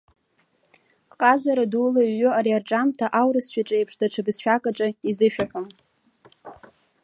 [1.19, 5.67] Ҟазара дула иҩу ари арҿиамҭа аурысшәаҿы еиԥш даҽа бызшәак аҿы изышәаҳәом.